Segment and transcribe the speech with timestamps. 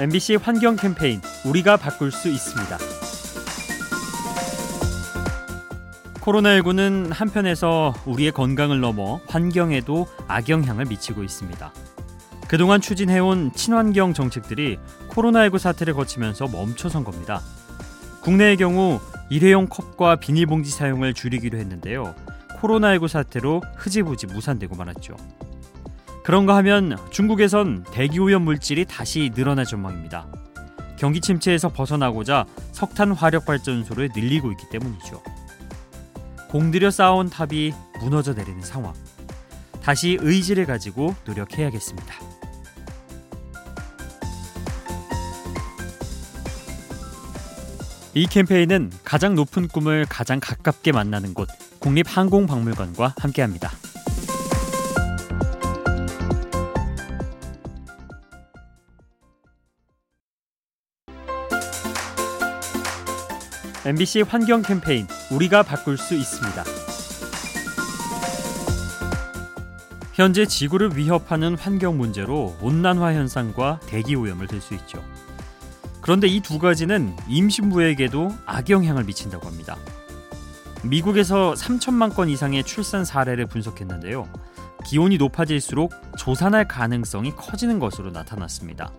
[0.00, 2.78] MBC 환경 캠페인 우리가 바꿀 수 있습니다.
[6.20, 11.72] 코로나19는 한편에서 우리의 건강을 넘어 환경에도 악영향을 미치고 있습니다.
[12.46, 14.78] 그동안 추진해온 친환경 정책들이
[15.10, 17.40] 코로나19 사태를 거치면서 멈춰선 겁니다.
[18.20, 22.14] 국내의 경우 일회용 컵과 비닐봉지 사용을 줄이기로 했는데요.
[22.60, 25.16] 코로나19 사태로 흐지부지 무산되고 말았죠.
[26.28, 30.30] 그런가 하면 중국에선 대기오염 물질이 다시 늘어날 전망입니다.
[30.98, 35.22] 경기 침체에서 벗어나고자 석탄 화력 발전소를 늘리고 있기 때문이죠.
[36.50, 38.92] 공들여 쌓아온 탑이 무너져 내리는 상황.
[39.82, 42.14] 다시 의지를 가지고 노력해야겠습니다.
[48.12, 53.70] 이 캠페인은 가장 높은 꿈을 가장 가깝게 만나는 곳 국립항공박물관과 함께합니다.
[63.88, 66.62] MBC 환경 캠페인 우리가 바꿀 수 있습니다.
[70.12, 75.02] 현재 지구를 위협하는 환경 문제로 온난화 현상과 대기 오염을 들 수 있죠.
[76.02, 79.78] 그런데 이 두 가지는 임신부에게도 악영향을 미친다고 합니다.
[80.84, 84.28] 미국에서 3천만 건 이상의 출산 사례를 분석했는데요.
[84.84, 88.92] 기온이 높아질수록 조산할 가능성이 커지는 것으로 나타났습니다.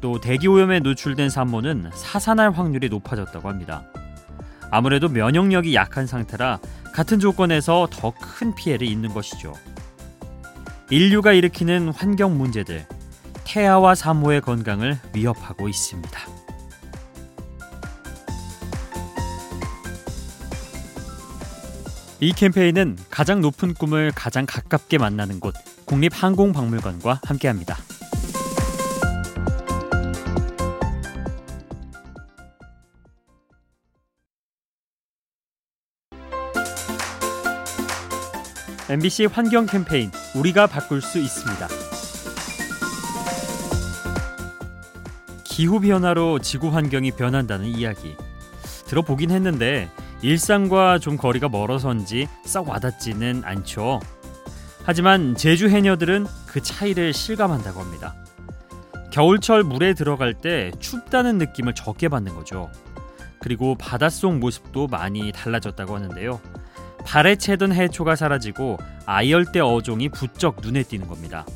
[0.00, 3.84] 또 대기 오염에 노출된 산모는 사산할 확률이 높아졌다고 합니다.
[4.70, 6.58] 아무래도 면역력이 약한 상태라
[6.92, 9.54] 같은 조건에서 더 큰 피해를 입는 것이죠.
[10.90, 12.86] 인류가 일으키는 환경 문제들,
[13.44, 16.20] 태아와 산모의 건강을 위협하고 있습니다.
[22.20, 27.76] 이 캠페인은 가장 높은 꿈을 가장 가깝게 만나는 곳 국립항공박물관과 함께합니다.
[38.90, 41.68] MBC 환경 캠페인 우리가 바꿀 수 있습니다.
[45.44, 48.16] 기후 변화로 지구 환경이 변한다는 이야기
[48.86, 49.90] 들어보긴 했는데
[50.22, 54.00] 일상과 좀 거리가 멀어서인지 썩 와닿지는 않죠.
[54.84, 58.14] 하지만 제주 해녀들은 그 차이를 실감한다고 합니다.
[59.10, 62.70] 겨울철 물에 들어갈 때 춥다는 느낌을 적게 받는 거죠.
[63.38, 66.40] 그리고 바닷속 모습도 많이 달라졌다고 하는데요.
[67.04, 71.46] 발에 채던 해초가 사라지고 아열대 어종이 부쩍 눈에 띄는 겁니다.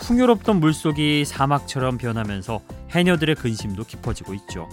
[0.00, 4.68] 풍요롭던 물속이 사막처럼 변하면서 해녀들의 근심도 깊어지고 있죠.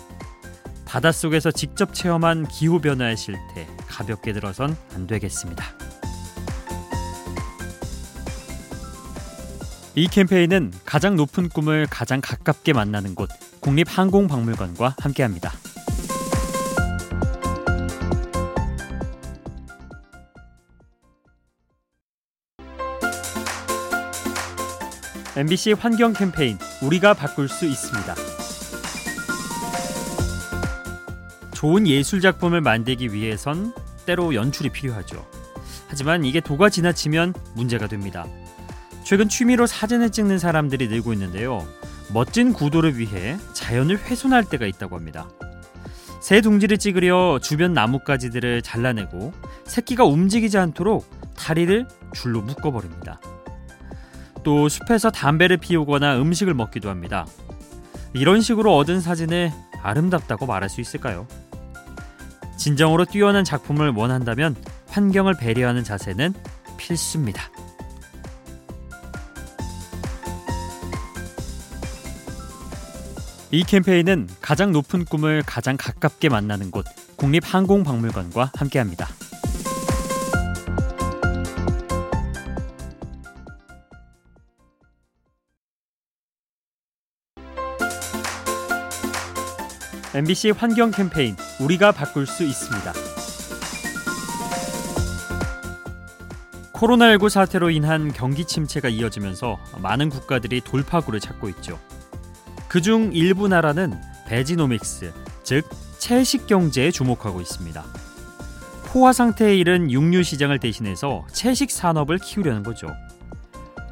[0.86, 5.64] 바닷속에서 직접 체험한 기후 변화의 실태 가볍게 들어선 안 되겠습니다.
[9.96, 13.30] 이 캠페인은 가장 높은 꿈을 가장 가깝게 만나는 곳
[13.60, 15.52] 국립항공박물관과 함께합니다.
[25.40, 28.14] MBC 환경 캠페인 우리가 바꿀 수 있습니다.
[31.54, 33.74] 좋은 예술 작품을 만들기 위해선
[34.06, 35.26] 때로 연출이 필요하죠.
[35.88, 38.28] 하지만 이게 도가 지나치면 문제가 됩니다.
[39.06, 41.66] 최근 취미로 사진을 찍는 사람들이 늘고 있는데요.
[42.14, 45.30] 멋진 구도를 위해 자연을 훼손할 때가 있다고 합니다.
[46.20, 49.32] 새 둥지를 찍으려 주변 나뭇가지들을 잘라내고
[49.64, 53.22] 새끼가 움직이지 않도록 다리를 줄로 묶어버립니다.
[54.50, 57.28] 또 숲에서 담배를 피우거나 음식을 먹기도 합니다.
[58.14, 59.52] 이런 식으로 얻은 사진을
[59.84, 61.28] 아름답다고 말할 수 있을까요?
[62.58, 64.56] 진정으로 뛰어난 작품을 원한다면
[64.88, 66.34] 환경을 배려하는 자세는
[66.78, 67.44] 필수입니다.
[73.52, 76.88] 이 캠페인은 가장 높은 꿈을 가장 가깝게 만나는 곳
[77.18, 79.10] 국립항공박물관과 함께합니다.
[90.16, 92.94] MBC 환경 캠페인 우리가 바꿀 수 있습니다.
[96.74, 101.78] 코로나19 사태로 인한 경기 침체가 이어지면서 많은 국가들이 돌파구를 찾고 있죠.
[102.68, 103.94] 그중 일부 나라는
[104.28, 105.14] 베지노믹스,
[105.44, 105.70] 즉
[106.00, 107.84] 채식 경제에 주목하고 있습니다.
[108.86, 112.88] 포화 상태에 이른 육류 시장을 대신해서 채식 산업을 키우려는 거죠.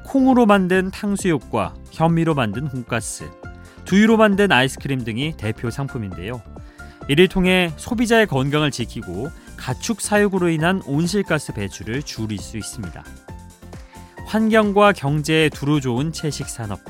[0.04, 3.30] 콩으로 만든 탕수육과 현미로 만든 돈가스,
[3.88, 6.42] 두유로 만든 아이스크림 등이 대표 상품인데요.
[7.08, 13.04] 이를 통해 소비자의 건강을 지키고 가축 사육으로 인한 온실가스 배출을 줄일 수 있습니다.
[14.26, 16.82] 환경과 경제에 두루 좋은 채식 산업.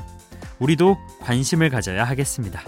[0.58, 2.62] 우리도 관심을 가져야 하겠습니다.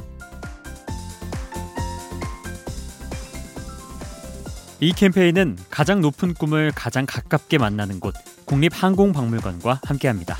[4.78, 10.36] 이 캠페인은 가장 높은 꿈을 가장 가깝게 만나는 곳 국립항공박물관과 함께합니다.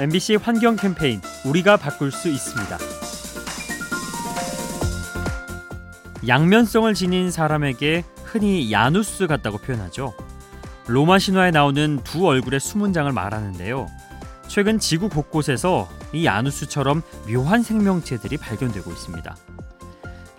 [0.00, 2.78] MBC 환경 캠페인 우리가 바꿀 수 있습니다.
[6.26, 10.14] 양면성을 지닌 사람에게 흔히 야누스 같다고 표현하죠.
[10.86, 13.86] 로마 신화에 나오는 두 얼굴의 수문장을 말하는데요.
[14.48, 19.36] 최근 지구 곳곳에서 이 야누스처럼 묘한 생명체들이 발견되고 있습니다.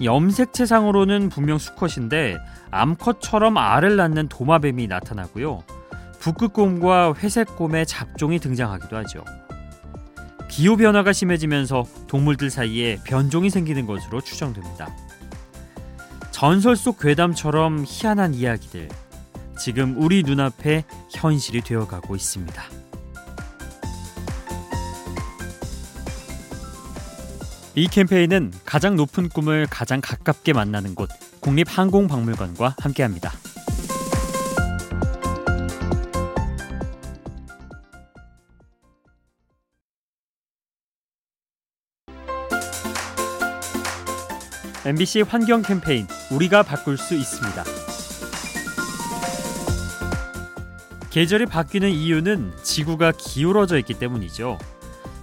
[0.03, 2.37] 염색체상으로는 분명 수컷인데
[2.71, 5.63] 암컷처럼 알을 낳는 도마뱀이 나타나고요.
[6.23, 9.25] 북극곰과 회색곰의 잡종이 등장하기도 하죠.
[10.47, 14.87] 기후 변화가 심해지면서 동물들 사이에 변종이 생기는 것으로 추정됩니다.
[16.31, 18.87] 전설 속 괴담처럼 희한한 이야기들
[19.59, 22.63] 지금 우리 눈앞에 현실이 되어가고 있습니다.
[27.75, 31.09] 이 캠페인은 가장 높은 꿈을 가장 가깝게 만나는 곳
[31.41, 33.33] 국립항공박물관과 함께합니다.
[44.85, 47.63] MBC 환경 캠페인 우리가 바꿀 수 있습니다.
[51.09, 54.57] 계절이 바뀌는 이유는 지구가 기울어져 있기 때문이죠.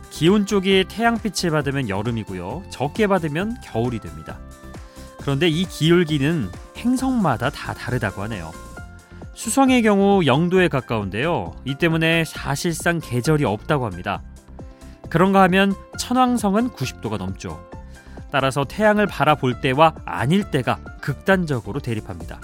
[0.08, 2.62] 기온 쪽이 태양빛을 받으면 여름이고요.
[2.70, 4.38] 적게 받으면 겨울이 됩니다.
[5.20, 8.52] 그런데 이 기울기는 행성마다 다 다르다고 하네요.
[9.34, 11.54] 수성의 경우 영도에 가까운데요.
[11.66, 14.22] 이 때문에 사실상 계절이 없다고 합니다.
[15.10, 17.68] 그런가 하면 천왕성은 90도가 넘죠.
[18.30, 22.40] 따라서 태양을 바라볼 때와 아닐 때가 극단적으로 대립합니다.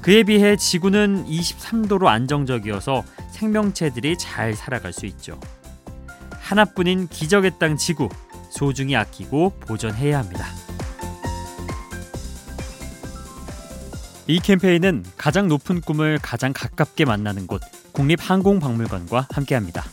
[0.00, 5.38] 그에 비해 지구는 23도로 안정적이어서 생명체들이 잘 살아갈 수 있죠.
[6.32, 8.08] 하나뿐인 기적의 땅 지구
[8.50, 10.46] 소중히 아끼고 보존해야 합니다.
[14.26, 17.60] 이 캠페인은 가장 높은 꿈을 가장 가깝게 만나는 곳
[17.92, 19.84] 국립항공박물관과 함께합니다.